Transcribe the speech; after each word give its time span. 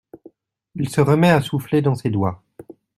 Il 0.73 0.89
se 0.89 0.99
remet 0.99 1.29
à 1.29 1.43
souffler 1.43 1.83
dans 1.83 1.93
ses 1.93 2.09
doigts. 2.09 2.41